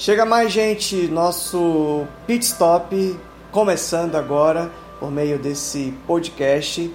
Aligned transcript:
Chega 0.00 0.24
mais 0.24 0.50
gente, 0.50 1.08
nosso 1.08 2.06
pit 2.26 2.42
stop 2.42 3.20
começando 3.52 4.16
agora 4.16 4.72
por 4.98 5.10
meio 5.10 5.38
desse 5.38 5.92
podcast. 6.06 6.90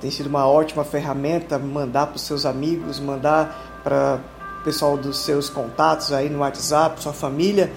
Tem 0.00 0.10
sido 0.10 0.26
uma 0.26 0.48
ótima 0.48 0.82
ferramenta 0.82 1.56
mandar 1.56 2.08
para 2.08 2.16
os 2.16 2.22
seus 2.22 2.44
amigos, 2.44 2.98
mandar 2.98 3.80
para 3.84 4.20
o 4.58 4.64
pessoal 4.64 4.96
dos 4.96 5.18
seus 5.18 5.48
contatos 5.48 6.12
aí 6.12 6.28
no 6.28 6.40
WhatsApp, 6.40 7.00
sua 7.00 7.12
família. 7.12 7.72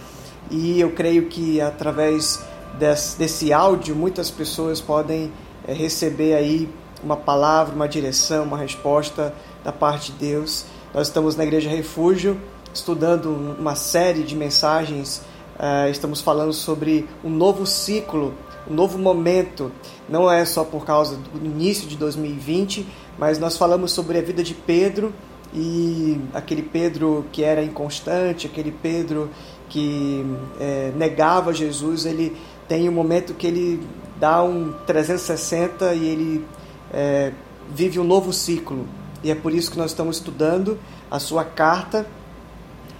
E 0.49 0.81
eu 0.81 0.89
creio 0.93 1.27
que 1.27 1.61
através 1.61 2.43
desse, 2.79 3.19
desse 3.19 3.53
áudio 3.53 3.95
muitas 3.95 4.31
pessoas 4.31 4.81
podem 4.81 5.31
é, 5.67 5.73
receber 5.73 6.33
aí 6.33 6.67
uma 7.03 7.15
palavra, 7.15 7.75
uma 7.75 7.87
direção, 7.87 8.45
uma 8.45 8.57
resposta 8.57 9.31
da 9.63 9.71
parte 9.71 10.11
de 10.11 10.17
Deus. 10.17 10.65
Nós 10.91 11.05
estamos 11.05 11.35
na 11.35 11.43
Igreja 11.43 11.69
Refúgio 11.69 12.41
estudando 12.75 13.27
uma 13.57 13.75
série 13.75 14.23
de 14.23 14.35
mensagens. 14.35 15.21
Uh, 15.55 15.89
estamos 15.89 16.19
falando 16.19 16.51
sobre 16.51 17.07
um 17.23 17.29
novo 17.29 17.65
ciclo, 17.65 18.33
um 18.69 18.73
novo 18.73 18.99
momento. 18.99 19.71
Não 20.09 20.29
é 20.29 20.43
só 20.45 20.63
por 20.63 20.85
causa 20.85 21.15
do 21.15 21.45
início 21.45 21.87
de 21.87 21.95
2020, 21.95 22.85
mas 23.17 23.39
nós 23.39 23.57
falamos 23.57 23.91
sobre 23.91 24.19
a 24.19 24.21
vida 24.21 24.43
de 24.43 24.53
Pedro 24.53 25.13
e 25.53 26.19
aquele 26.33 26.61
Pedro 26.61 27.25
que 27.31 27.43
era 27.43 27.63
inconstante, 27.63 28.45
aquele 28.45 28.71
Pedro 28.71 29.29
que 29.69 30.25
é, 30.59 30.91
negava 30.95 31.53
Jesus. 31.53 32.05
Ele 32.05 32.35
tem 32.67 32.89
um 32.89 32.91
momento 32.91 33.33
que 33.33 33.47
ele 33.47 33.87
dá 34.19 34.43
um 34.43 34.73
360 34.85 35.93
e 35.93 36.05
ele 36.05 36.45
é, 36.93 37.31
vive 37.73 37.99
um 37.99 38.03
novo 38.03 38.33
ciclo. 38.33 38.85
E 39.23 39.31
é 39.31 39.35
por 39.35 39.53
isso 39.53 39.71
que 39.71 39.77
nós 39.77 39.91
estamos 39.91 40.17
estudando 40.17 40.77
a 41.09 41.19
sua 41.19 41.45
carta 41.45 42.05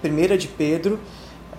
primeira 0.06 0.38
de 0.38 0.48
Pedro, 0.48 1.00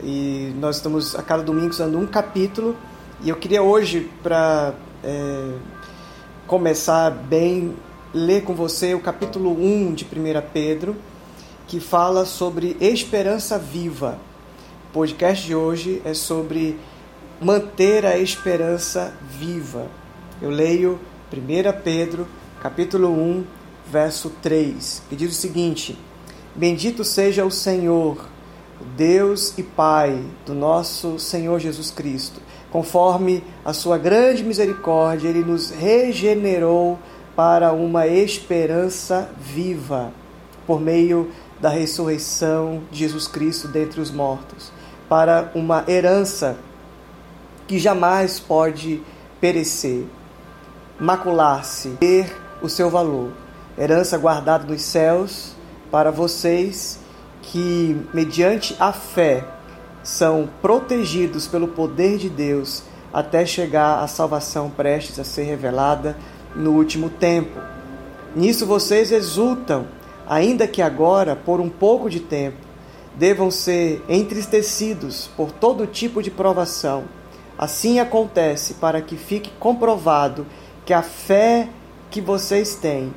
e 0.00 0.52
nós 0.60 0.77
estamos 0.77 1.16
a 1.16 1.23
cada 1.23 1.42
domingo 1.42 1.70
usando 1.70 1.98
um 1.98 2.06
capítulo, 2.06 2.77
e 3.25 3.28
eu 3.28 3.34
queria 3.34 3.61
hoje, 3.61 4.08
para 4.22 4.72
é, 5.03 5.53
começar 6.47 7.11
bem, 7.11 7.75
ler 8.14 8.44
com 8.44 8.55
você 8.55 8.94
o 8.94 9.00
capítulo 9.00 9.50
1 9.50 9.94
de 9.94 10.05
1 10.05 10.08
Pedro, 10.53 10.94
que 11.66 11.80
fala 11.80 12.25
sobre 12.25 12.77
esperança 12.80 13.58
viva. 13.58 14.16
O 14.91 14.92
podcast 14.92 15.44
de 15.44 15.53
hoje 15.53 16.00
é 16.05 16.14
sobre 16.14 16.78
manter 17.41 18.06
a 18.06 18.16
esperança 18.16 19.12
viva. 19.28 19.88
Eu 20.41 20.50
leio 20.50 21.00
1 21.33 21.83
Pedro, 21.83 22.28
capítulo 22.62 23.08
1, 23.10 23.44
verso 23.91 24.31
3, 24.41 25.03
que 25.08 25.16
diz 25.16 25.33
o 25.33 25.34
seguinte: 25.34 25.98
Bendito 26.55 27.03
seja 27.03 27.44
o 27.44 27.50
Senhor 27.50 28.36
Deus 28.96 29.56
e 29.56 29.62
Pai 29.62 30.22
do 30.44 30.55
nosso 30.55 31.19
Senhor 31.19 31.58
Jesus 31.58 31.91
Cristo. 31.91 32.41
Conforme 32.70 33.42
a 33.64 33.72
sua 33.72 33.96
grande 33.96 34.44
misericórdia, 34.44 35.28
ele 35.28 35.44
nos 35.44 35.70
regenerou 35.70 36.98
para 37.34 37.72
uma 37.72 38.06
esperança 38.06 39.30
viva 39.38 40.12
por 40.66 40.80
meio 40.80 41.30
da 41.60 41.69
ressurreição 41.69 42.82
de 42.91 42.98
Jesus 42.98 43.28
Cristo 43.28 43.69
dentre 43.69 44.00
os 44.00 44.10
mortos, 44.10 44.72
para 45.08 45.50
uma 45.54 45.84
herança 45.88 46.58
que 47.66 47.78
jamais 47.78 48.38
pode 48.38 49.02
perecer, 49.41 50.04
macular-se, 50.98 51.91
ter 52.00 52.34
o 52.62 52.69
seu 52.69 52.91
valor. 52.91 53.32
Herança 53.78 54.19
guardada 54.19 54.64
nos 54.64 54.82
céus 54.82 55.54
para 55.91 56.10
vocês 56.10 56.98
que, 57.47 57.97
mediante 58.12 58.77
a 58.78 58.92
fé, 58.92 59.44
são 60.02 60.48
protegidos 60.61 61.47
pelo 61.47 61.69
poder 61.69 62.19
de 62.19 62.28
Deus 62.28 62.83
até 63.12 63.47
chegar 63.47 64.03
à 64.03 64.06
salvação 64.06 64.69
prestes 64.69 65.19
a 65.19 65.25
ser 65.25 65.44
revelada 65.44 66.16
no 66.54 66.72
último 66.72 67.09
tempo. 67.09 67.59
Nisso 68.34 68.66
vocês 68.66 69.12
exultam, 69.12 69.87
ainda 70.28 70.66
que 70.66 70.82
agora, 70.82 71.34
por 71.37 71.60
um 71.60 71.69
pouco 71.69 72.10
de 72.10 72.21
tempo, 72.21 72.59
devam 73.16 73.50
ser 73.50 74.04
entristecidos 74.09 75.31
por 75.37 75.50
todo 75.50 75.87
tipo 75.87 76.22
de 76.22 76.31
provação. 76.31 77.04
Assim 77.56 78.00
acontece 78.00 78.75
para 78.75 79.00
que 79.00 79.16
fique 79.16 79.50
comprovado 79.59 80.47
que 80.84 80.92
a 80.92 81.03
fé 81.03 81.69
que 82.10 82.21
vocês 82.21 82.75
têm, 82.75 83.15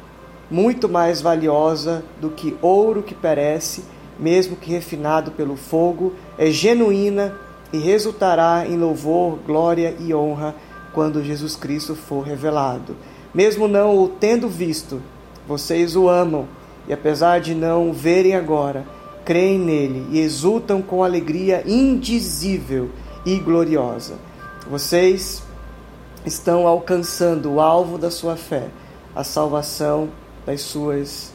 muito 0.49 0.87
mais 0.87 1.21
valiosa 1.21 2.03
do 2.21 2.29
que 2.29 2.57
ouro 2.61 3.03
que 3.03 3.13
perece, 3.13 3.83
mesmo 4.19 4.55
que 4.55 4.71
refinado 4.71 5.31
pelo 5.31 5.55
fogo, 5.55 6.13
é 6.37 6.51
genuína 6.51 7.33
e 7.71 7.77
resultará 7.77 8.65
em 8.67 8.77
louvor, 8.77 9.39
glória 9.45 9.95
e 9.99 10.13
honra 10.13 10.55
quando 10.93 11.23
Jesus 11.23 11.55
Cristo 11.55 11.95
for 11.95 12.21
revelado. 12.21 12.95
Mesmo 13.33 13.67
não 13.67 13.97
o 13.97 14.07
tendo 14.09 14.49
visto, 14.49 15.01
vocês 15.47 15.95
o 15.95 16.09
amam 16.09 16.47
e, 16.87 16.93
apesar 16.93 17.39
de 17.39 17.53
não 17.53 17.89
o 17.89 17.93
verem 17.93 18.35
agora, 18.35 18.85
creem 19.23 19.59
nele 19.59 20.07
e 20.11 20.19
exultam 20.19 20.81
com 20.81 21.03
alegria 21.03 21.63
indizível 21.65 22.89
e 23.25 23.37
gloriosa. 23.37 24.15
Vocês 24.69 25.43
estão 26.25 26.67
alcançando 26.67 27.53
o 27.53 27.61
alvo 27.61 27.97
da 27.97 28.09
sua 28.11 28.35
fé, 28.35 28.67
a 29.15 29.23
salvação 29.23 30.09
das 30.45 30.61
suas 30.61 31.31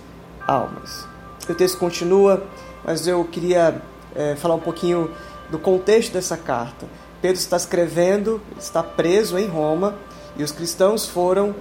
almas. 0.47 1.07
O 1.49 1.55
texto 1.55 1.79
continua 1.79 2.43
mas 2.85 3.07
eu 3.07 3.25
queria 3.25 3.81
é, 4.15 4.37
falar 4.37 4.55
um 4.55 4.61
pouquinho 4.61 5.11
do 5.51 5.59
contexto 5.59 6.13
dessa 6.13 6.37
carta. 6.37 6.87
Pedro 7.21 7.39
está 7.39 7.57
escrevendo, 7.57 8.41
está 8.59 8.83
preso 8.83 9.39
em 9.39 9.47
Roma 9.47 9.95
e 10.37 10.43
os 10.43 10.53
cristãos 10.53 11.07
foram 11.07 11.55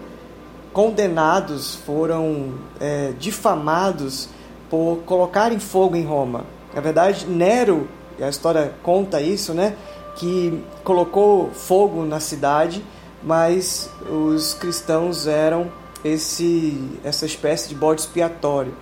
condenados, 0.73 1.75
foram 1.75 2.56
é, 2.79 3.13
difamados 3.17 4.28
por 4.69 5.03
colocarem 5.06 5.59
fogo 5.59 5.95
em 5.95 6.03
Roma. 6.03 6.45
Na 6.73 6.81
verdade, 6.81 7.28
Nero, 7.28 7.88
a 8.19 8.28
história 8.28 8.73
conta 8.81 9.22
isso, 9.22 9.53
né? 9.53 9.75
Que 10.16 10.63
colocou 10.84 11.51
fogo 11.51 12.03
na 12.03 12.19
cidade, 12.19 12.84
mas 13.22 13.90
os 14.09 14.53
cristãos 14.55 15.28
eram 15.28 15.72
esse, 16.03 16.90
essa 17.03 17.25
espécie 17.25 17.69
de 17.69 17.75
bode 17.75 18.01
expiatório. 18.01 18.73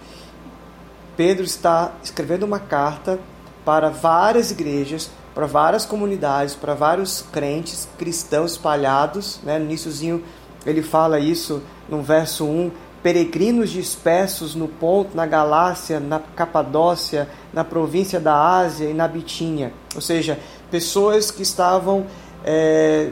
Pedro 1.16 1.44
está 1.44 1.92
escrevendo 2.04 2.44
uma 2.44 2.60
carta 2.60 3.20
para 3.66 3.90
várias 3.90 4.52
igrejas, 4.52 5.10
para 5.34 5.46
várias 5.46 5.86
comunidades, 5.86 6.56
para 6.56 6.74
vários 6.74 7.24
crentes 7.32 7.88
cristãos 7.98 8.54
espalhados. 8.54 9.40
Né? 9.44 9.60
No 9.60 9.66
iníciozinho 9.66 10.24
ele 10.66 10.82
fala 10.82 11.20
isso 11.20 11.62
no 11.90 12.02
verso 12.02 12.46
1, 12.46 12.72
peregrinos 13.02 13.70
dispersos 13.70 14.56
no 14.56 14.68
ponto, 14.68 15.16
na 15.16 15.26
Galácia, 15.26 16.00
na 16.00 16.20
Capadócia, 16.20 17.28
na 17.52 17.64
província 17.64 18.20
da 18.20 18.36
Ásia 18.36 18.90
e 18.90 18.94
na 18.94 19.08
Bitínia. 19.08 19.74
Ou 19.96 20.02
seja, 20.02 20.40
pessoas 20.70 21.32
que 21.32 21.42
estavam, 21.42 22.06
é, 22.46 23.10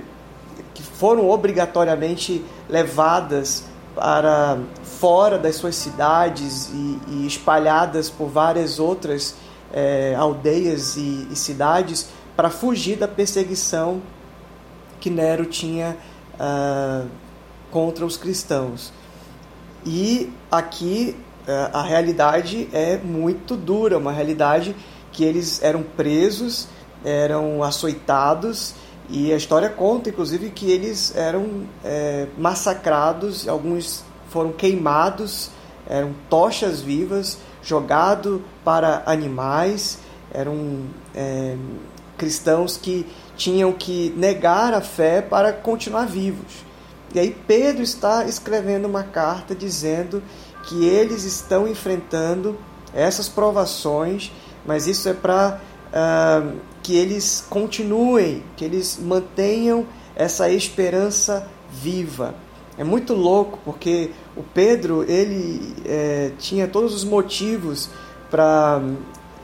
que 0.74 0.84
foram 0.84 1.30
obrigatoriamente 1.30 2.46
levadas 2.70 3.66
para 3.96 4.59
fora 5.00 5.38
das 5.38 5.56
suas 5.56 5.76
cidades 5.76 6.70
e, 6.74 7.00
e 7.08 7.28
espalhadas 7.28 8.10
por 8.10 8.28
várias 8.28 8.80
outras 8.80 9.36
é, 9.72 10.14
aldeias 10.18 10.98
e, 10.98 11.28
e 11.32 11.36
cidades 11.36 12.10
para 12.36 12.50
fugir 12.50 12.98
da 12.98 13.08
perseguição 13.08 14.02
que 15.00 15.09
Nero 15.09 15.46
tinha 15.46 15.96
uh, 16.36 17.08
contra 17.72 18.06
os 18.06 18.18
cristãos. 18.18 18.92
E 19.86 20.32
aqui 20.52 21.16
uh, 21.48 21.78
a 21.78 21.82
realidade 21.82 22.68
é 22.74 22.98
muito 22.98 23.56
dura, 23.56 23.98
uma 23.98 24.12
realidade 24.12 24.76
que 25.14 25.24
eles 25.24 25.64
eram 25.64 25.82
presos, 25.82 26.68
eram 27.06 27.64
açoitados, 27.64 28.76
e 29.09 29.34
a 29.34 29.38
história 29.38 29.70
conta, 29.70 30.09
inclusive, 30.09 30.50
que 30.52 30.70
eles 30.70 31.16
eram 31.16 31.64
é, 31.84 32.28
massacrados, 32.38 33.47
alguns 33.47 34.03
foram 34.29 34.52
queimados, 34.52 35.52
eram 35.87 36.14
tochas 36.29 36.81
vivas, 36.81 37.37
jogado 37.64 38.43
para 38.64 39.03
animais, 39.05 39.99
eram 40.31 40.85
é, 41.16 41.55
cristãos 42.17 42.78
que 42.78 43.05
tinham 43.35 43.72
que 43.72 44.14
negar 44.16 44.73
a 44.73 44.81
fé 44.81 45.22
para 45.22 45.52
continuar 45.52 46.05
vivos. 46.05 46.70
E 47.14 47.20
aí 47.20 47.35
Pedro 47.47 47.81
está 47.81 48.26
escrevendo 48.26 48.85
uma 48.85 49.03
carta 49.03 49.55
dizendo 49.55 50.22
que 50.67 50.85
eles 50.85 51.23
estão 51.23 51.67
enfrentando 51.67 52.58
essas 52.93 53.28
provações, 53.28 54.32
mas 54.66 54.85
isso 54.85 55.09
é 55.09 55.14
para 55.14 55.59
uh, 55.59 55.93
ah, 55.93 56.52
que 56.84 56.96
eles 56.96 57.46
continuem, 57.49 58.43
que 58.55 58.66
eles 58.66 58.99
mantenham 59.02 59.87
essa 60.16 60.52
esperança 60.52 61.47
viva. 61.72 62.35
É 62.79 62.84
muito 62.85 63.14
louco 63.14 63.59
porque 63.66 64.11
o 64.37 64.41
Pedro 64.41 65.03
ele 65.03 65.76
é, 65.85 66.31
tinha 66.40 66.66
todos 66.66 66.93
os 66.93 67.03
motivos 67.03 67.90
para 68.31 68.81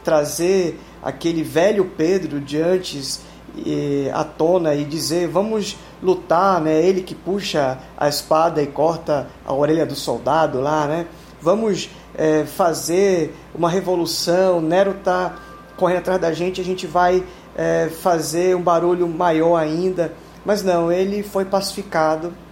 trazer 0.06 0.80
aquele 1.04 1.44
velho 1.44 1.92
Pedro 1.98 2.40
de 2.40 2.62
antes 2.62 3.20
e, 3.58 4.10
à 4.14 4.24
tona 4.24 4.74
e 4.74 4.86
dizer 4.86 5.28
vamos 5.28 5.78
lutar, 6.02 6.62
né? 6.62 6.82
Ele 6.82 7.02
que 7.02 7.14
puxa 7.14 7.78
a 7.98 8.08
espada 8.08 8.64
e 8.64 8.68
corta 8.68 9.28
a 9.46 9.54
orelha 9.54 9.86
do 9.86 9.96
soldado 9.96 10.62
lá, 10.62 10.88
né? 10.88 11.06
Vamos 11.42 11.90
é, 12.18 12.46
fazer 12.46 13.36
uma 13.54 13.70
revolução. 13.70 14.62
Nero 14.62 14.92
está 14.92 15.36
correndo 15.76 15.98
atrás 15.98 16.22
da 16.22 16.32
gente, 16.32 16.62
a 16.62 16.64
gente 16.64 16.88
vai 16.88 17.22
é, 17.54 17.90
fazer 18.02 18.56
um 18.56 18.62
barulho 18.62 19.10
maior 19.10 19.58
ainda. 19.58 20.14
Mas 20.46 20.64
não, 20.64 20.90
ele 20.90 21.22
foi 21.22 21.44
pacificado. 21.44 22.45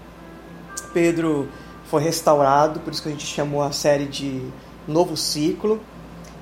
Pedro 0.94 1.50
foi 1.86 2.02
restaurado, 2.02 2.80
por 2.80 2.94
isso 2.94 3.02
que 3.02 3.10
a 3.10 3.12
gente 3.12 3.26
chamou 3.26 3.62
a 3.62 3.72
série 3.72 4.06
de 4.06 4.42
Novo 4.88 5.18
Ciclo. 5.18 5.80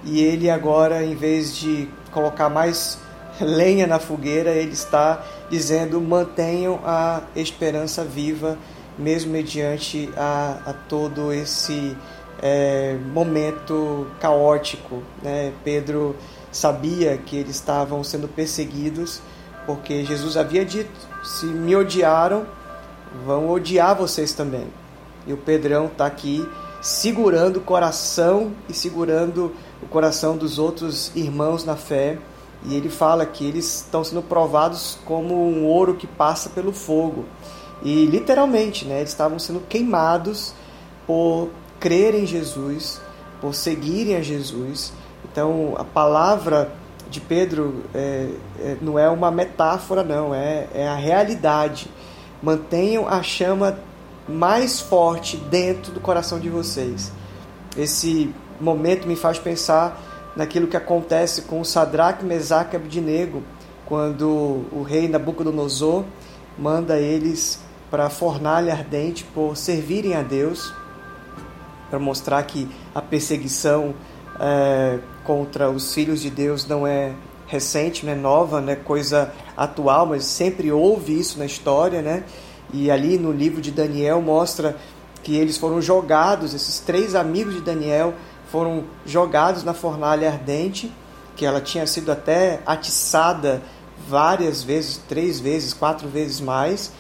E 0.03 0.21
ele 0.21 0.49
agora, 0.49 1.03
em 1.03 1.15
vez 1.15 1.55
de 1.55 1.87
colocar 2.11 2.49
mais 2.49 2.97
lenha 3.39 3.87
na 3.87 3.99
fogueira, 3.99 4.51
ele 4.51 4.73
está 4.73 5.23
dizendo: 5.49 6.01
mantenham 6.01 6.79
a 6.83 7.21
esperança 7.35 8.03
viva, 8.03 8.57
mesmo 8.97 9.31
mediante 9.31 10.09
a, 10.17 10.57
a 10.65 10.73
todo 10.73 11.31
esse 11.31 11.95
é, 12.41 12.97
momento 13.13 14.07
caótico. 14.19 15.03
Né? 15.21 15.53
Pedro 15.63 16.15
sabia 16.51 17.17
que 17.17 17.37
eles 17.37 17.55
estavam 17.55 18.03
sendo 18.03 18.27
perseguidos, 18.27 19.21
porque 19.65 20.03
Jesus 20.03 20.35
havia 20.35 20.65
dito: 20.65 20.91
se 21.23 21.45
me 21.45 21.75
odiaram, 21.75 22.45
vão 23.25 23.49
odiar 23.49 23.95
vocês 23.95 24.33
também. 24.33 24.67
E 25.25 25.33
o 25.33 25.37
Pedrão 25.37 25.85
está 25.85 26.05
aqui 26.05 26.47
segurando 26.81 27.57
o 27.57 27.61
coração 27.61 28.51
e 28.67 28.73
segurando 28.73 29.53
o 29.81 29.87
coração 29.87 30.35
dos 30.35 30.57
outros 30.57 31.11
irmãos 31.15 31.63
na 31.63 31.75
fé 31.75 32.17
e 32.63 32.75
ele 32.75 32.89
fala 32.89 33.25
que 33.25 33.45
eles 33.45 33.81
estão 33.81 34.03
sendo 34.03 34.21
provados 34.21 34.97
como 35.05 35.35
um 35.35 35.65
ouro 35.65 35.95
que 35.95 36.05
passa 36.05 36.49
pelo 36.49 36.71
fogo. 36.71 37.25
E 37.81 38.05
literalmente, 38.05 38.85
né, 38.85 38.99
eles 38.99 39.09
estavam 39.09 39.39
sendo 39.39 39.61
queimados 39.61 40.53
por 41.07 41.49
crer 41.79 42.13
em 42.13 42.25
Jesus, 42.25 43.01
por 43.39 43.55
seguirem 43.55 44.15
a 44.15 44.21
Jesus. 44.21 44.93
Então, 45.25 45.73
a 45.77 45.83
palavra 45.83 46.71
de 47.09 47.19
Pedro 47.19 47.83
é, 47.93 48.29
é, 48.59 48.77
não 48.79 48.97
é 48.97 49.09
uma 49.09 49.31
metáfora, 49.31 50.03
não, 50.03 50.33
é, 50.33 50.67
é 50.73 50.87
a 50.87 50.95
realidade. 50.95 51.89
Mantenham 52.41 53.07
a 53.07 53.21
chama 53.21 53.77
mais 54.27 54.79
forte 54.79 55.37
dentro 55.37 55.91
do 55.91 55.99
coração 55.99 56.39
de 56.39 56.49
vocês. 56.49 57.11
Esse 57.77 58.33
momento 58.59 59.07
me 59.07 59.15
faz 59.15 59.39
pensar 59.39 59.99
naquilo 60.35 60.67
que 60.67 60.77
acontece 60.77 61.43
com 61.43 61.63
Sadraque, 61.63 62.23
Mesaque 62.23 62.75
e 62.75 62.77
Abdinego, 62.77 63.43
quando 63.85 64.65
o 64.71 64.85
rei 64.87 65.07
Nabucodonosor 65.07 66.05
manda 66.57 66.97
eles 66.97 67.59
para 67.89 68.05
a 68.05 68.09
fornalha 68.09 68.73
ardente 68.73 69.23
por 69.23 69.57
servirem 69.57 70.15
a 70.15 70.21
Deus, 70.21 70.73
para 71.89 71.99
mostrar 71.99 72.41
que 72.43 72.69
a 72.95 73.01
perseguição 73.01 73.93
é, 74.39 74.99
contra 75.25 75.69
os 75.69 75.93
filhos 75.93 76.21
de 76.21 76.29
Deus 76.29 76.65
não 76.65 76.87
é 76.87 77.13
recente, 77.47 78.05
não 78.05 78.13
é 78.13 78.15
nova, 78.15 78.61
não 78.61 78.71
é 78.71 78.77
coisa 78.77 79.33
atual, 79.63 80.05
mas 80.05 80.25
sempre 80.25 80.71
houve 80.71 81.19
isso 81.19 81.37
na 81.37 81.45
história, 81.45 82.01
né? 82.01 82.23
E 82.73 82.89
ali 82.89 83.17
no 83.17 83.31
livro 83.31 83.61
de 83.61 83.71
Daniel 83.71 84.21
mostra 84.21 84.77
que 85.23 85.35
eles 85.35 85.57
foram 85.57 85.81
jogados, 85.81 86.53
esses 86.53 86.79
três 86.79 87.15
amigos 87.15 87.53
de 87.53 87.61
Daniel 87.61 88.13
foram 88.51 88.83
jogados 89.05 89.63
na 89.63 89.73
fornalha 89.73 90.29
ardente, 90.29 90.91
que 91.35 91.45
ela 91.45 91.61
tinha 91.61 91.85
sido 91.85 92.11
até 92.11 92.59
atiçada 92.65 93.61
várias 94.07 94.63
vezes, 94.63 94.99
três 95.07 95.39
vezes, 95.39 95.73
quatro 95.73 96.07
vezes 96.07 96.41
mais. 96.41 96.91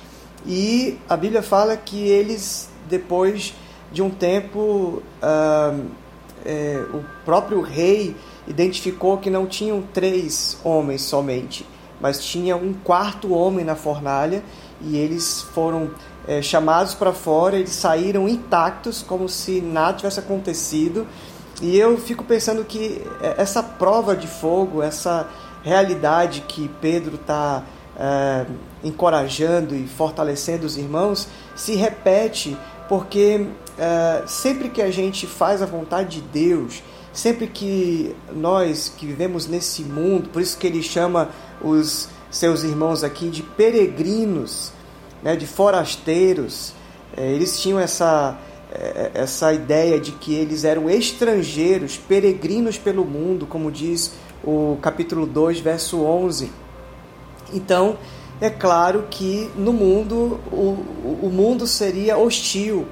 E 0.45 0.97
a 1.09 1.17
Bíblia 1.17 1.41
fala 1.41 1.75
que 1.75 2.07
eles, 2.07 2.69
depois 2.89 3.53
de 3.91 4.01
um 4.01 4.09
tempo, 4.09 5.01
é, 6.45 6.83
o 6.93 7.03
próprio 7.25 7.61
rei 7.61 8.15
identificou 8.47 9.17
que 9.17 9.29
não 9.29 9.45
tinham 9.45 9.81
três 9.93 10.57
homens 10.63 11.01
somente, 11.01 11.65
mas 12.01 12.23
tinha 12.23 12.55
um 12.55 12.73
quarto 12.73 13.33
homem 13.33 13.63
na 13.63 13.75
fornalha 13.75 14.43
e 14.81 14.97
eles 14.97 15.41
foram 15.53 15.91
é, 16.27 16.41
chamados 16.41 16.93
para 16.93 17.13
fora, 17.13 17.57
eles 17.57 17.71
saíram 17.71 18.27
intactos, 18.27 19.01
como 19.01 19.29
se 19.29 19.61
nada 19.61 19.97
tivesse 19.97 20.19
acontecido. 20.19 21.07
E 21.61 21.77
eu 21.77 21.97
fico 21.97 22.23
pensando 22.23 22.65
que 22.65 23.01
essa 23.37 23.61
prova 23.61 24.15
de 24.15 24.27
fogo, 24.27 24.81
essa 24.81 25.27
realidade 25.63 26.41
que 26.47 26.67
Pedro 26.81 27.15
está 27.15 27.63
é, 27.97 28.45
encorajando 28.83 29.75
e 29.75 29.87
fortalecendo 29.87 30.65
os 30.65 30.77
irmãos, 30.77 31.27
se 31.55 31.75
repete 31.75 32.57
porque 32.89 33.47
é, 33.77 34.23
sempre 34.27 34.69
que 34.69 34.81
a 34.81 34.91
gente 34.91 35.25
faz 35.25 35.61
a 35.61 35.65
vontade 35.65 36.19
de 36.19 36.21
Deus, 36.21 36.83
sempre 37.13 37.47
que 37.47 38.15
nós 38.33 38.91
que 38.95 39.05
vivemos 39.05 39.47
nesse 39.47 39.83
mundo, 39.83 40.29
por 40.29 40.41
isso 40.41 40.57
que 40.57 40.67
ele 40.67 40.81
chama 40.81 41.29
os 41.61 42.09
seus 42.29 42.63
irmãos 42.63 43.03
aqui 43.03 43.29
de 43.29 43.43
peregrinos, 43.43 44.71
né, 45.21 45.35
de 45.35 45.45
forasteiros, 45.45 46.73
é, 47.15 47.31
eles 47.31 47.59
tinham 47.59 47.79
essa 47.79 48.37
é, 48.73 49.11
essa 49.13 49.51
ideia 49.53 49.99
de 49.99 50.13
que 50.13 50.33
eles 50.33 50.63
eram 50.63 50.89
estrangeiros, 50.89 51.97
peregrinos 51.97 52.77
pelo 52.77 53.03
mundo, 53.03 53.45
como 53.45 53.69
diz 53.69 54.13
o 54.43 54.77
capítulo 54.81 55.25
2, 55.25 55.59
verso 55.59 56.01
11. 56.01 56.49
Então, 57.53 57.97
é 58.39 58.49
claro 58.49 59.07
que 59.09 59.51
no 59.57 59.73
mundo, 59.73 60.39
o, 60.51 61.25
o 61.25 61.29
mundo 61.31 61.67
seria 61.67 62.17
hostil. 62.17 62.87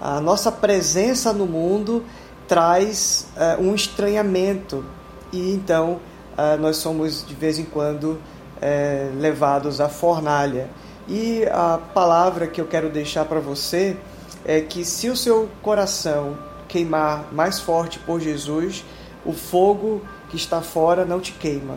A 0.00 0.20
nossa 0.20 0.52
presença 0.52 1.32
no 1.32 1.46
mundo 1.46 2.04
traz 2.48 3.28
uh, 3.36 3.62
um 3.62 3.74
estranhamento 3.74 4.84
e 5.30 5.52
então 5.52 6.00
uh, 6.36 6.58
nós 6.58 6.78
somos 6.78 7.24
de 7.24 7.34
vez 7.34 7.58
em 7.58 7.64
quando 7.64 8.12
uh, 8.12 9.20
levados 9.20 9.80
à 9.80 9.88
fornalha. 9.88 10.68
E 11.06 11.44
a 11.46 11.78
palavra 11.94 12.46
que 12.46 12.60
eu 12.60 12.66
quero 12.66 12.88
deixar 12.88 13.26
para 13.26 13.38
você 13.38 13.96
é 14.44 14.60
que 14.60 14.84
se 14.84 15.08
o 15.08 15.16
seu 15.16 15.48
coração 15.62 16.36
queimar 16.66 17.28
mais 17.32 17.60
forte 17.60 17.98
por 17.98 18.20
Jesus, 18.20 18.84
o 19.24 19.32
fogo 19.32 20.02
que 20.30 20.36
está 20.36 20.60
fora 20.60 21.04
não 21.04 21.20
te 21.20 21.32
queima. 21.32 21.76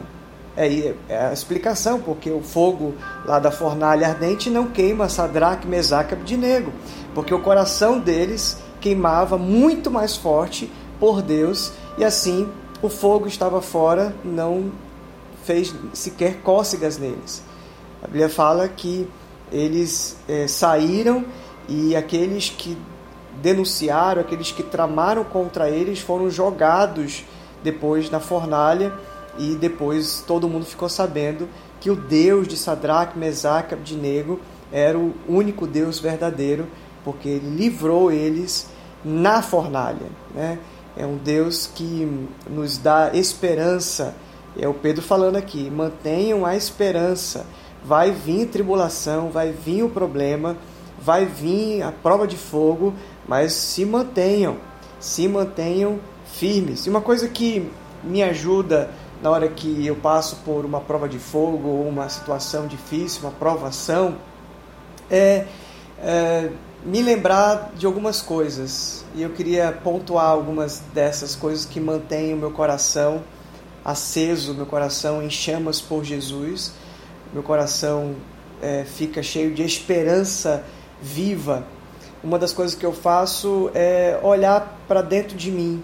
É, 0.55 0.93
é 1.07 1.27
a 1.27 1.33
explicação, 1.33 2.01
porque 2.01 2.29
o 2.29 2.41
fogo 2.41 2.93
lá 3.25 3.39
da 3.39 3.51
fornalha 3.51 4.07
ardente 4.07 4.49
não 4.49 4.67
queima 4.67 5.07
Sadraque, 5.07 5.65
Mesaque 5.65 6.13
e 6.13 6.17
Abdinego, 6.17 6.73
porque 7.15 7.33
o 7.33 7.39
coração 7.39 7.97
deles 7.97 8.57
queimava 8.81 9.37
muito 9.37 9.89
mais 9.89 10.17
forte 10.17 10.69
por 10.99 11.21
Deus 11.21 11.71
e 11.97 12.03
assim 12.03 12.49
o 12.81 12.89
fogo 12.89 13.27
estava 13.27 13.61
fora, 13.61 14.13
não 14.23 14.71
fez 15.43 15.73
sequer 15.93 16.41
cócegas 16.41 16.97
neles. 16.97 17.43
A 18.01 18.07
Bíblia 18.07 18.29
fala 18.29 18.67
que 18.67 19.07
eles 19.51 20.17
é, 20.27 20.47
saíram 20.47 21.23
e 21.69 21.95
aqueles 21.95 22.49
que 22.49 22.77
denunciaram, 23.41 24.21
aqueles 24.21 24.51
que 24.51 24.63
tramaram 24.63 25.23
contra 25.23 25.69
eles 25.69 25.99
foram 25.99 26.29
jogados 26.29 27.23
depois 27.63 28.09
na 28.09 28.19
fornalha 28.19 28.93
e 29.37 29.55
depois 29.55 30.23
todo 30.25 30.49
mundo 30.49 30.65
ficou 30.65 30.89
sabendo 30.89 31.47
que 31.79 31.89
o 31.89 31.95
Deus 31.95 32.47
de 32.47 32.57
Sadraque, 32.57 33.17
Mesaque 33.17 33.73
e 33.73 33.77
Abdinego 33.77 34.39
era 34.71 34.97
o 34.97 35.13
único 35.27 35.67
Deus 35.67 35.99
verdadeiro, 35.99 36.67
porque 37.03 37.29
ele 37.29 37.55
livrou 37.55 38.11
eles 38.11 38.67
na 39.03 39.41
fornalha. 39.41 40.07
Né? 40.33 40.59
É 40.95 41.05
um 41.05 41.17
Deus 41.17 41.67
que 41.67 42.27
nos 42.49 42.77
dá 42.77 43.11
esperança. 43.13 44.15
É 44.57 44.67
o 44.67 44.73
Pedro 44.73 45.01
falando 45.01 45.35
aqui: 45.35 45.69
mantenham 45.69 46.45
a 46.45 46.55
esperança. 46.55 47.45
Vai 47.83 48.11
vir 48.11 48.47
tribulação, 48.47 49.31
vai 49.31 49.51
vir 49.51 49.83
o 49.83 49.89
problema, 49.89 50.55
vai 51.01 51.25
vir 51.25 51.81
a 51.81 51.91
prova 51.91 52.27
de 52.27 52.37
fogo, 52.37 52.93
mas 53.27 53.53
se 53.53 53.83
mantenham, 53.85 54.57
se 54.99 55.27
mantenham 55.27 55.99
firmes. 56.25 56.85
E 56.85 56.89
uma 56.91 57.01
coisa 57.01 57.27
que 57.27 57.71
me 58.03 58.21
ajuda 58.21 58.91
na 59.21 59.29
hora 59.29 59.47
que 59.47 59.85
eu 59.85 59.95
passo 59.95 60.37
por 60.37 60.65
uma 60.65 60.79
prova 60.81 61.07
de 61.07 61.17
fogo 61.19 61.67
ou 61.67 61.87
uma 61.87 62.09
situação 62.09 62.67
difícil, 62.67 63.21
uma 63.21 63.31
provação, 63.31 64.15
é, 65.09 65.45
é 65.99 66.49
me 66.83 67.01
lembrar 67.01 67.71
de 67.75 67.85
algumas 67.85 68.21
coisas. 68.21 69.05
E 69.13 69.21
eu 69.21 69.29
queria 69.31 69.71
pontuar 69.71 70.25
algumas 70.25 70.81
dessas 70.93 71.35
coisas 71.35 71.65
que 71.65 71.79
mantêm 71.79 72.33
o 72.33 72.37
meu 72.37 72.51
coração 72.51 73.21
aceso, 73.83 74.53
meu 74.53 74.65
coração 74.65 75.23
em 75.23 75.29
chamas 75.29 75.81
por 75.81 76.03
Jesus, 76.03 76.73
meu 77.33 77.41
coração 77.41 78.15
é, 78.61 78.83
fica 78.83 79.23
cheio 79.23 79.53
de 79.53 79.63
esperança 79.63 80.63
viva, 81.01 81.65
uma 82.23 82.37
das 82.37 82.53
coisas 82.53 82.75
que 82.75 82.85
eu 82.85 82.93
faço 82.93 83.71
é 83.73 84.19
olhar 84.21 84.79
para 84.87 85.01
dentro 85.01 85.35
de 85.35 85.49
mim, 85.49 85.83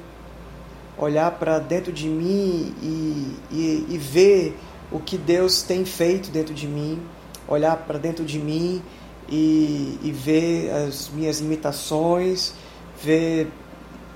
olhar 0.95 1.31
para 1.31 1.57
dentro 1.57 1.91
de 1.91 2.07
mim 2.07 2.75
e, 2.81 3.37
e, 3.51 3.85
e 3.89 3.97
ver 3.97 4.55
o 4.91 4.99
que 4.99 5.17
Deus 5.17 5.63
tem 5.63 5.83
feito 5.83 6.29
dentro 6.29 6.53
de 6.53 6.67
mim, 6.67 7.01
olhar 7.47 7.75
para 7.77 7.97
dentro 7.97 8.23
de 8.23 8.37
mim 8.37 8.83
e, 9.29 9.99
e 10.03 10.11
ver 10.11 10.71
as 10.71 11.09
minhas 11.09 11.39
limitações, 11.39 12.53
ver 13.03 13.47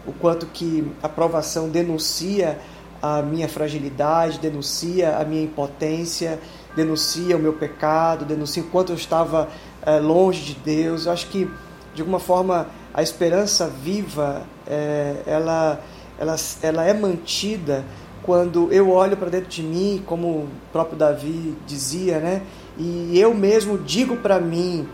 o 0.05 0.11
quanto 0.13 0.45
que 0.47 0.89
a 1.01 1.09
provação 1.09 1.69
denuncia 1.69 2.59
a 3.01 3.21
minha 3.21 3.49
fragilidade, 3.49 4.37
denuncia 4.37 5.17
a 5.17 5.25
minha 5.25 5.43
impotência, 5.43 6.39
denuncia 6.75 7.35
o 7.35 7.39
meu 7.39 7.53
pecado, 7.53 8.25
denuncia 8.25 8.61
o 8.61 8.67
quanto 8.67 8.91
eu 8.91 8.95
estava 8.95 9.49
é, 9.81 9.99
longe 9.99 10.43
de 10.43 10.53
Deus. 10.53 11.05
Eu 11.05 11.11
acho 11.11 11.27
que, 11.27 11.49
de 11.95 12.01
alguma 12.01 12.19
forma, 12.19 12.67
a 12.93 13.01
esperança 13.01 13.67
viva, 13.67 14.43
é, 14.67 15.15
ela, 15.25 15.81
ela, 16.19 16.35
ela 16.61 16.85
é 16.85 16.93
mantida 16.93 17.83
quando 18.23 18.71
eu 18.71 18.91
olho 18.91 19.17
para 19.17 19.29
dentro 19.29 19.49
de 19.49 19.63
mim, 19.63 20.03
como 20.05 20.27
o 20.27 20.49
próprio 20.71 20.95
Davi 20.95 21.57
dizia, 21.65 22.19
né? 22.19 22.43
E 22.77 23.19
eu 23.19 23.33
mesmo 23.33 23.79
digo 23.79 24.17
para 24.17 24.39
mim, 24.39 24.87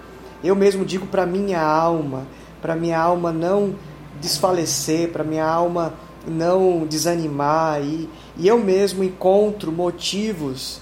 eu 0.44 0.56
mesmo 0.56 0.86
digo 0.86 1.08
para 1.08 1.25
minha 1.25 1.62
alma, 1.62 2.27
para 2.62 2.75
minha 2.75 3.00
alma 3.00 3.32
não 3.32 3.75
desfalecer, 4.20 5.10
para 5.10 5.24
minha 5.24 5.46
alma 5.46 5.94
não 6.27 6.86
desanimar 6.86 7.82
e, 7.82 8.10
e 8.38 8.48
eu 8.48 8.60
mesmo 8.60 9.03
encontro 9.03 9.72
motivos 9.72 10.82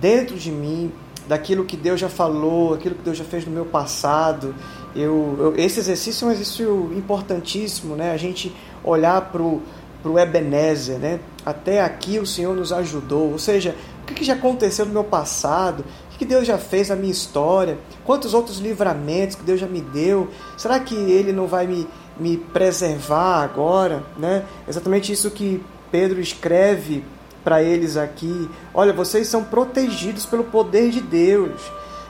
dentro 0.00 0.36
de 0.36 0.50
mim 0.50 0.92
daquilo 1.28 1.64
que 1.64 1.76
Deus 1.76 2.00
já 2.00 2.08
falou, 2.08 2.74
aquilo 2.74 2.96
que 2.96 3.02
Deus 3.02 3.16
já 3.16 3.24
fez 3.24 3.44
no 3.46 3.52
meu 3.52 3.64
passado. 3.64 4.54
Eu, 4.96 5.36
eu 5.38 5.54
esse 5.56 5.78
exercício 5.78 6.24
é 6.24 6.28
um 6.28 6.32
exercício 6.32 6.92
importantíssimo, 6.96 7.94
né? 7.94 8.10
A 8.10 8.16
gente 8.16 8.52
olhar 8.82 9.30
para 9.30 9.40
o 9.40 10.18
Ebenezer, 10.18 10.98
né? 10.98 11.20
Até 11.46 11.82
aqui 11.82 12.18
o 12.18 12.26
Senhor 12.26 12.56
nos 12.56 12.72
ajudou. 12.72 13.30
Ou 13.30 13.38
seja, 13.38 13.76
o 14.02 14.06
que 14.06 14.24
já 14.24 14.34
aconteceu 14.34 14.84
no 14.84 14.92
meu 14.92 15.04
passado? 15.04 15.84
Que 16.20 16.26
Deus 16.26 16.46
já 16.46 16.58
fez 16.58 16.90
na 16.90 16.96
minha 16.96 17.10
história? 17.10 17.78
Quantos 18.04 18.34
outros 18.34 18.58
livramentos 18.58 19.36
que 19.36 19.42
Deus 19.42 19.58
já 19.58 19.66
me 19.66 19.80
deu? 19.80 20.28
Será 20.54 20.78
que 20.78 20.94
Ele 20.94 21.32
não 21.32 21.46
vai 21.46 21.66
me, 21.66 21.88
me 22.18 22.36
preservar 22.36 23.42
agora? 23.42 24.04
Né? 24.18 24.44
Exatamente 24.68 25.10
isso 25.10 25.30
que 25.30 25.64
Pedro 25.90 26.20
escreve 26.20 27.02
para 27.42 27.62
eles 27.62 27.96
aqui. 27.96 28.50
Olha, 28.74 28.92
vocês 28.92 29.28
são 29.28 29.42
protegidos 29.42 30.26
pelo 30.26 30.44
poder 30.44 30.90
de 30.90 31.00
Deus. 31.00 31.58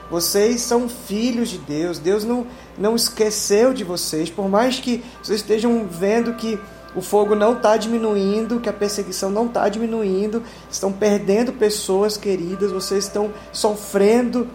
Vocês 0.09 0.59
são 0.59 0.89
filhos 0.89 1.47
de 1.47 1.59
Deus. 1.59 1.97
Deus 1.97 2.25
não, 2.25 2.45
não 2.77 2.97
esqueceu 2.97 3.73
de 3.73 3.85
vocês. 3.85 4.29
Por 4.29 4.49
mais 4.49 4.77
que 4.77 5.01
vocês 5.23 5.39
estejam 5.39 5.87
vendo 5.89 6.33
que 6.33 6.59
o 6.95 7.01
fogo 7.01 7.35
não 7.35 7.53
está 7.53 7.77
diminuindo, 7.77 8.59
que 8.59 8.69
a 8.69 8.73
perseguição 8.73 9.29
não 9.29 9.45
está 9.45 9.69
diminuindo, 9.69 10.43
estão 10.69 10.91
perdendo 10.91 11.53
pessoas 11.53 12.17
queridas, 12.17 12.71
vocês 12.71 13.05
estão 13.05 13.31
sofrendo 13.51 14.47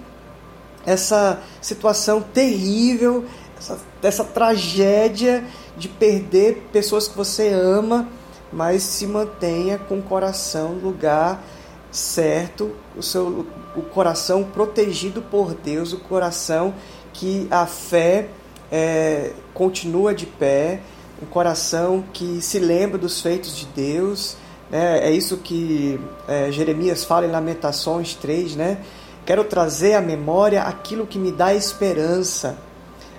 essa 0.84 1.40
situação 1.60 2.20
terrível, 2.20 3.24
essa, 3.58 3.78
essa 4.02 4.24
tragédia 4.24 5.44
de 5.76 5.88
perder 5.88 6.68
pessoas 6.72 7.08
que 7.08 7.16
você 7.16 7.48
ama, 7.48 8.08
mas 8.52 8.82
se 8.82 9.06
mantenha 9.06 9.78
com 9.78 9.98
o 9.98 10.02
coração 10.02 10.74
no 10.74 10.88
lugar 10.88 11.42
certo, 11.90 12.72
o 12.96 13.02
seu 13.02 13.46
o 13.74 13.82
coração 13.82 14.42
protegido 14.42 15.20
por 15.20 15.54
Deus, 15.54 15.92
o 15.92 15.98
coração 15.98 16.74
que 17.12 17.46
a 17.50 17.66
fé 17.66 18.28
é, 18.72 19.32
continua 19.52 20.14
de 20.14 20.24
pé 20.24 20.80
um 21.22 21.26
coração 21.26 22.04
que 22.12 22.40
se 22.40 22.58
lembra 22.58 22.98
dos 22.98 23.20
feitos 23.20 23.56
de 23.56 23.66
Deus. 23.66 24.36
Né? 24.70 24.98
É 25.08 25.10
isso 25.10 25.38
que 25.38 26.00
é, 26.28 26.50
Jeremias 26.50 27.04
fala 27.04 27.26
em 27.26 27.30
Lamentações 27.30 28.14
3, 28.14 28.56
né? 28.56 28.78
Quero 29.24 29.42
trazer 29.44 29.94
à 29.94 30.00
memória 30.00 30.62
aquilo 30.62 31.06
que 31.06 31.18
me 31.18 31.32
dá 31.32 31.52
esperança, 31.52 32.56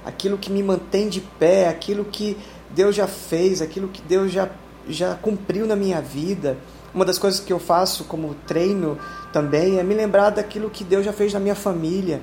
aquilo 0.05 0.37
que 0.37 0.49
me 0.49 0.63
mantém 0.63 1.09
de 1.09 1.19
pé, 1.19 1.67
aquilo 1.67 2.05
que 2.05 2.37
Deus 2.69 2.95
já 2.95 3.07
fez, 3.07 3.61
aquilo 3.61 3.89
que 3.89 4.01
Deus 4.01 4.31
já, 4.31 4.49
já 4.87 5.15
cumpriu 5.15 5.67
na 5.67 5.75
minha 5.75 6.01
vida. 6.01 6.57
Uma 6.93 7.03
das 7.03 7.17
coisas 7.17 7.41
que 7.41 7.51
eu 7.51 7.59
faço 7.59 8.05
como 8.05 8.33
treino 8.47 8.97
também 9.33 9.79
é 9.79 9.83
me 9.83 9.93
lembrar 9.93 10.29
daquilo 10.29 10.69
que 10.69 10.83
Deus 10.83 11.03
já 11.05 11.11
fez 11.11 11.33
na 11.33 11.39
minha 11.39 11.55
família, 11.55 12.21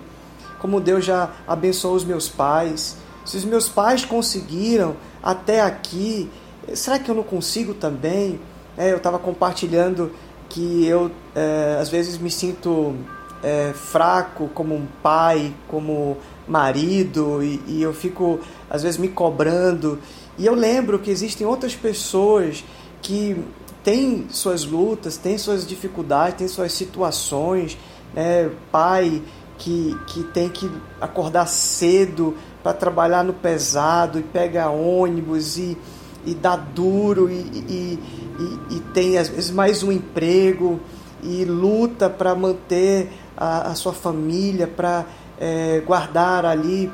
como 0.58 0.80
Deus 0.80 1.04
já 1.04 1.30
abençoou 1.46 1.94
os 1.94 2.04
meus 2.04 2.26
pais. 2.26 2.96
Se 3.24 3.36
os 3.36 3.44
meus 3.44 3.68
pais 3.68 4.04
conseguiram, 4.04 4.96
até 5.22 5.60
aqui, 5.60 6.30
será 6.74 6.98
que 6.98 7.10
eu 7.10 7.14
não 7.14 7.22
consigo 7.22 7.74
também? 7.74 8.38
É, 8.76 8.92
eu 8.92 8.98
estava 8.98 9.18
compartilhando 9.18 10.12
que 10.48 10.84
eu 10.86 11.10
é, 11.34 11.78
às 11.80 11.88
vezes 11.88 12.18
me 12.18 12.30
sinto 12.30 12.94
é, 13.42 13.72
fraco 13.74 14.48
como 14.48 14.74
um 14.74 14.86
pai, 15.02 15.54
como 15.68 16.16
marido, 16.46 17.42
e, 17.42 17.62
e 17.66 17.82
eu 17.82 17.94
fico 17.94 18.40
às 18.68 18.82
vezes 18.82 18.98
me 18.98 19.08
cobrando. 19.08 19.98
E 20.36 20.46
eu 20.46 20.54
lembro 20.54 20.98
que 20.98 21.10
existem 21.10 21.46
outras 21.46 21.74
pessoas 21.74 22.64
que 23.00 23.36
têm 23.82 24.26
suas 24.30 24.64
lutas, 24.64 25.16
têm 25.16 25.38
suas 25.38 25.66
dificuldades, 25.66 26.38
têm 26.38 26.48
suas 26.48 26.72
situações, 26.72 27.78
né? 28.14 28.50
pai 28.72 29.22
que, 29.58 29.96
que 30.06 30.24
tem 30.24 30.48
que 30.48 30.70
acordar 31.00 31.46
cedo 31.46 32.34
para 32.64 32.72
trabalhar 32.72 33.22
no 33.22 33.34
pesado 33.34 34.18
e 34.18 34.22
pega 34.22 34.70
ônibus 34.70 35.58
e, 35.58 35.76
e 36.24 36.34
dá 36.34 36.56
duro 36.56 37.30
e, 37.30 37.34
e, 37.34 38.00
e, 38.40 38.76
e 38.76 38.80
tem 38.94 39.18
às 39.18 39.28
vezes 39.28 39.50
mais 39.50 39.82
um 39.82 39.92
emprego 39.92 40.80
e 41.22 41.44
luta 41.44 42.08
para 42.08 42.34
manter 42.34 43.12
a, 43.36 43.70
a, 43.70 43.74
sua 43.74 43.92
família, 43.92 44.66
para 44.66 45.04
é, 45.38 45.82
guardar 45.86 46.46
ali 46.46 46.90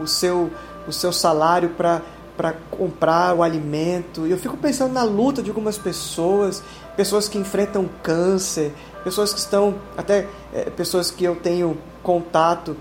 o, 0.00 0.06
seu, 0.06 0.50
o 0.86 0.92
seu 0.92 1.12
salário 1.12 1.70
para 1.70 2.02
para 2.36 2.54
comprar 2.70 3.34
o 3.34 3.42
alimento. 3.42 4.26
Eu 4.26 4.38
fico 4.38 4.56
pensando 4.56 4.94
na 4.94 5.02
luta 5.02 5.42
de 5.42 5.50
algumas 5.50 5.76
pessoas, 5.76 6.62
pessoas 6.96 7.28
que 7.28 7.36
enfrentam 7.36 7.86
câncer, 8.02 8.72
pessoas 9.04 9.34
que 9.34 9.40
estão, 9.40 9.74
até 9.94 10.26
é, 10.54 10.70
pessoas 10.70 11.10
que 11.10 11.22
eu 11.22 11.36
tenho 11.36 11.76
contato 12.02 12.74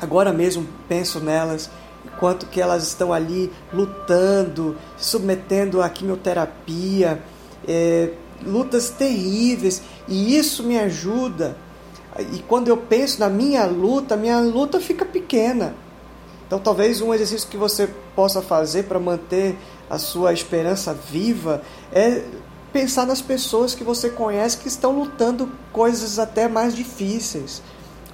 Agora 0.00 0.32
mesmo 0.32 0.66
penso 0.88 1.20
nelas, 1.20 1.70
enquanto 2.04 2.46
que 2.46 2.60
elas 2.60 2.86
estão 2.86 3.12
ali 3.12 3.52
lutando, 3.72 4.76
se 4.96 5.10
submetendo 5.10 5.80
à 5.80 5.88
quimioterapia, 5.88 7.22
é, 7.66 8.10
lutas 8.44 8.90
terríveis, 8.90 9.82
e 10.06 10.36
isso 10.36 10.62
me 10.62 10.78
ajuda. 10.78 11.56
E 12.32 12.38
quando 12.40 12.68
eu 12.68 12.76
penso 12.76 13.20
na 13.20 13.28
minha 13.28 13.64
luta, 13.66 14.16
minha 14.16 14.38
luta 14.40 14.80
fica 14.80 15.04
pequena. 15.04 15.74
Então, 16.46 16.58
talvez 16.58 17.00
um 17.00 17.12
exercício 17.12 17.48
que 17.48 17.56
você 17.56 17.88
possa 18.14 18.42
fazer 18.42 18.84
para 18.84 19.00
manter 19.00 19.56
a 19.88 19.98
sua 19.98 20.32
esperança 20.32 20.94
viva 20.94 21.62
é 21.92 22.22
pensar 22.72 23.06
nas 23.06 23.20
pessoas 23.22 23.74
que 23.74 23.84
você 23.84 24.10
conhece 24.10 24.58
que 24.58 24.68
estão 24.68 24.92
lutando 24.92 25.50
coisas 25.72 26.18
até 26.18 26.48
mais 26.48 26.74
difíceis, 26.74 27.62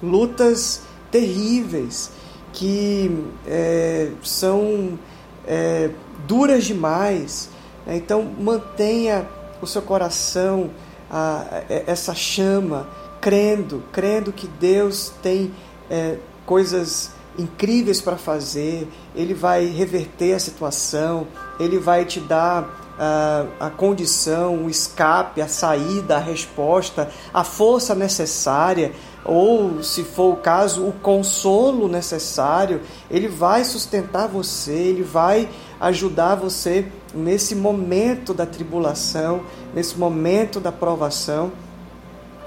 lutas 0.01 0.81
terríveis, 1.11 2.11
que 2.53 3.23
é, 3.45 4.11
são 4.23 4.97
é, 5.45 5.89
duras 6.27 6.63
demais. 6.63 7.49
Né? 7.85 7.97
Então, 7.97 8.23
mantenha 8.23 9.27
o 9.61 9.67
seu 9.67 9.81
coração, 9.81 10.71
a, 11.09 11.45
a, 11.69 11.73
essa 11.85 12.15
chama, 12.15 12.87
crendo, 13.19 13.83
crendo 13.91 14.31
que 14.31 14.47
Deus 14.47 15.11
tem 15.21 15.53
é, 15.89 16.17
coisas 16.45 17.11
incríveis 17.37 18.01
para 18.01 18.17
fazer, 18.17 18.87
Ele 19.15 19.33
vai 19.33 19.65
reverter 19.65 20.33
a 20.33 20.39
situação, 20.39 21.27
Ele 21.59 21.77
vai 21.77 22.05
te 22.05 22.19
dar 22.19 22.81
a 23.59 23.71
condição, 23.75 24.65
o 24.65 24.69
escape, 24.69 25.41
a 25.41 25.47
saída, 25.47 26.17
a 26.17 26.19
resposta, 26.19 27.09
a 27.33 27.43
força 27.43 27.95
necessária 27.95 28.91
ou, 29.23 29.83
se 29.83 30.03
for 30.03 30.33
o 30.33 30.37
caso, 30.37 30.85
o 30.85 30.91
consolo 30.91 31.87
necessário, 31.87 32.81
ele 33.09 33.27
vai 33.27 33.63
sustentar 33.63 34.27
você, 34.27 34.73
ele 34.73 35.03
vai 35.03 35.47
ajudar 35.79 36.35
você 36.35 36.87
nesse 37.13 37.55
momento 37.55 38.33
da 38.33 38.45
tribulação, 38.45 39.41
nesse 39.73 39.97
momento 39.97 40.59
da 40.59 40.71
provação. 40.71 41.51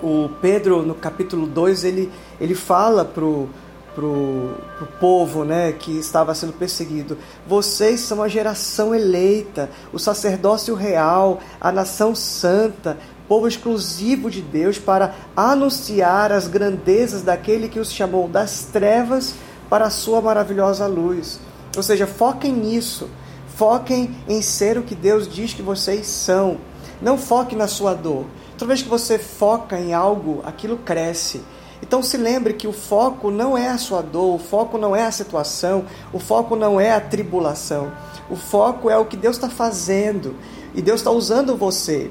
O 0.03 0.29
Pedro, 0.43 0.83
no 0.83 0.95
capítulo 0.95 1.47
2, 1.47 1.85
ele, 1.85 2.13
ele 2.41 2.55
fala 2.55 3.05
para 3.05 3.25
o 3.25 3.49
pro, 3.95 4.55
pro 4.77 4.87
povo 4.99 5.45
né, 5.45 5.73
que 5.73 5.93
estava 5.99 6.35
sendo 6.35 6.53
perseguido. 6.53 7.17
Vocês 7.47 8.01
são 8.01 8.23
a 8.23 8.29
geração 8.29 8.95
eleita, 8.95 9.71
o 9.93 9.99
sacerdócio 9.99 10.75
real, 10.75 11.41
a 11.61 11.71
nação 11.71 12.15
santa, 12.15 12.99
povo 13.29 13.49
exclusivo 13.49 14.31
de 14.31 14.41
Deus 14.41 14.79
para 14.79 15.15
anunciar 15.37 16.33
as 16.33 16.47
grandezas 16.47 17.23
daquele 17.23 17.69
que 17.69 17.81
os 17.81 17.93
chamou 17.93 18.29
das 18.29 18.69
trevas 18.73 19.35
para 19.69 19.87
a 19.87 19.91
sua 19.91 20.21
maravilhosa 20.21 20.87
luz. 20.87 21.41
Ou 21.77 21.83
seja, 21.83 22.07
foquem 22.07 22.53
nisso. 22.53 23.09
Foquem 23.57 24.15
em 24.29 24.43
ser 24.43 24.77
o 24.79 24.83
que 24.83 24.95
Deus 24.95 25.29
diz 25.29 25.55
que 25.55 25.63
vocês 25.63 26.07
são. 26.07 26.59
Não 27.01 27.17
foque 27.17 27.55
na 27.55 27.69
sua 27.69 27.95
dor. 27.95 28.27
Toda 28.59 28.69
vez 28.69 28.83
que 28.83 28.89
você 28.89 29.19
foca 29.19 29.79
em 29.79 29.95
algo, 29.95 30.43
aquilo 30.45 30.77
cresce. 30.77 31.41
Então 31.83 32.03
se 32.03 32.17
lembre 32.17 32.55
que 32.55 32.67
o 32.67 32.73
foco 32.73 33.31
não 33.31 33.59
é 33.59 33.69
a 33.69 33.79
sua 33.79 34.01
dor, 34.01 34.37
o 34.37 34.39
foco 34.39 34.79
não 34.79 34.97
é 34.97 35.05
a 35.05 35.13
situação, 35.13 35.85
o 36.13 36.19
foco 36.19 36.57
não 36.57 36.81
é 36.81 36.93
a 36.93 37.01
tribulação. 37.01 37.93
O 38.31 38.37
foco 38.37 38.89
é 38.89 38.97
o 38.97 39.05
que 39.05 39.17
Deus 39.17 39.37
está 39.37 39.51
fazendo 39.51 40.35
e 40.75 40.81
Deus 40.81 41.01
está 41.01 41.11
usando 41.11 41.57
você. 41.57 42.11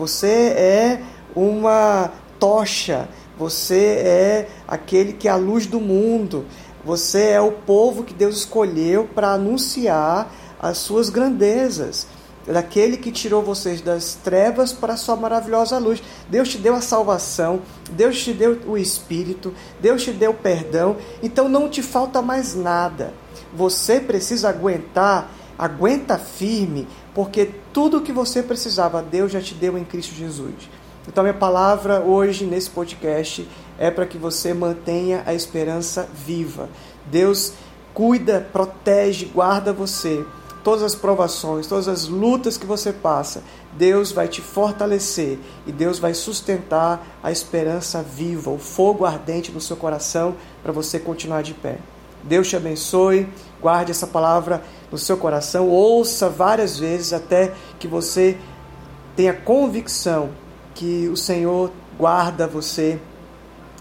Você 0.00 0.54
é 0.56 1.02
uma 1.36 2.10
tocha, 2.38 3.06
você 3.38 4.00
é 4.02 4.48
aquele 4.66 5.12
que 5.12 5.28
é 5.28 5.30
a 5.30 5.36
luz 5.36 5.66
do 5.66 5.78
mundo, 5.78 6.46
você 6.82 7.28
é 7.28 7.40
o 7.42 7.52
povo 7.52 8.02
que 8.02 8.14
Deus 8.14 8.38
escolheu 8.38 9.06
para 9.14 9.32
anunciar 9.32 10.32
as 10.58 10.78
suas 10.78 11.10
grandezas. 11.10 12.06
Daquele 12.46 12.96
que 12.96 13.12
tirou 13.12 13.42
vocês 13.42 13.82
das 13.82 14.14
trevas 14.14 14.72
para 14.72 14.94
a 14.94 14.96
sua 14.96 15.16
maravilhosa 15.16 15.76
luz. 15.76 16.02
Deus 16.30 16.48
te 16.48 16.56
deu 16.56 16.74
a 16.74 16.80
salvação, 16.80 17.60
Deus 17.90 18.18
te 18.22 18.32
deu 18.32 18.58
o 18.66 18.78
Espírito, 18.78 19.52
Deus 19.82 20.02
te 20.02 20.12
deu 20.12 20.32
perdão, 20.32 20.96
então 21.22 21.46
não 21.46 21.68
te 21.68 21.82
falta 21.82 22.22
mais 22.22 22.54
nada. 22.54 23.12
Você 23.54 24.00
precisa 24.00 24.48
aguentar, 24.48 25.30
aguenta 25.60 26.16
firme, 26.16 26.88
porque 27.14 27.50
tudo 27.70 27.98
o 27.98 28.00
que 28.00 28.12
você 28.12 28.42
precisava, 28.42 29.02
Deus 29.02 29.30
já 29.30 29.42
te 29.42 29.52
deu 29.52 29.76
em 29.76 29.84
Cristo 29.84 30.14
Jesus. 30.14 30.54
Então, 31.06 31.22
minha 31.22 31.34
palavra 31.34 32.00
hoje 32.00 32.46
nesse 32.46 32.70
podcast 32.70 33.46
é 33.78 33.90
para 33.90 34.06
que 34.06 34.16
você 34.16 34.54
mantenha 34.54 35.22
a 35.26 35.34
esperança 35.34 36.08
viva. 36.14 36.70
Deus 37.10 37.52
cuida, 37.92 38.48
protege, 38.50 39.26
guarda 39.26 39.70
você 39.70 40.24
todas 40.64 40.82
as 40.82 40.94
provações, 40.94 41.66
todas 41.66 41.88
as 41.88 42.06
lutas 42.06 42.56
que 42.56 42.66
você 42.66 42.92
passa, 42.92 43.42
Deus 43.72 44.12
vai 44.12 44.28
te 44.28 44.40
fortalecer 44.40 45.38
e 45.66 45.72
Deus 45.72 45.98
vai 45.98 46.14
sustentar 46.14 47.18
a 47.22 47.30
esperança 47.30 48.02
viva, 48.02 48.50
o 48.50 48.58
fogo 48.58 49.04
ardente 49.04 49.52
no 49.52 49.60
seu 49.60 49.76
coração 49.76 50.34
para 50.62 50.72
você 50.72 50.98
continuar 50.98 51.42
de 51.42 51.54
pé. 51.54 51.78
Deus 52.22 52.48
te 52.48 52.56
abençoe, 52.56 53.26
guarde 53.60 53.90
essa 53.90 54.06
palavra 54.06 54.62
no 54.90 54.98
seu 54.98 55.16
coração, 55.16 55.68
ouça 55.68 56.28
várias 56.28 56.78
vezes 56.78 57.12
até 57.12 57.52
que 57.78 57.86
você 57.86 58.36
tenha 59.14 59.32
convicção 59.32 60.30
que 60.74 61.08
o 61.08 61.16
Senhor 61.16 61.70
guarda 61.98 62.46
você, 62.46 62.98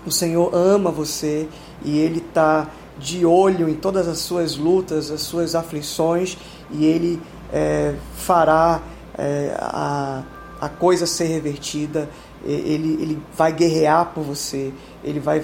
o 0.06 0.12
Senhor 0.12 0.54
ama 0.54 0.92
você 0.92 1.48
e 1.84 1.98
Ele 1.98 2.20
está 2.20 2.68
de 3.00 3.26
olho 3.26 3.70
em 3.70 3.76
todas 3.76 4.08
as 4.08 4.20
suas 4.20 4.58
lutas, 4.58 5.10
as 5.10 5.22
suas 5.22 5.56
aflições 5.56 6.38
e 6.70 6.86
ele 6.86 7.22
é, 7.52 7.96
fará 8.16 8.82
é, 9.18 9.56
a, 9.58 10.24
a 10.60 10.70
coisa 10.70 11.06
ser 11.08 11.26
revertida, 11.26 12.10
ele, 12.46 13.02
ele 13.02 13.22
vai 13.36 13.52
guerrear 13.52 14.12
por 14.14 14.24
você, 14.24 14.74
ele 15.04 15.20
vai 15.20 15.44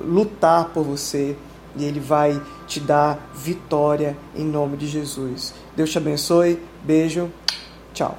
lutar 0.00 0.70
por 0.70 0.84
você 0.84 1.36
e 1.76 1.84
ele 1.84 2.00
vai 2.00 2.40
te 2.66 2.80
dar 2.80 3.30
vitória 3.34 4.16
em 4.34 4.44
nome 4.44 4.76
de 4.76 4.86
Jesus. 4.86 5.54
Deus 5.76 5.90
te 5.90 5.98
abençoe, 5.98 6.60
beijo, 6.84 7.30
tchau. 7.92 8.16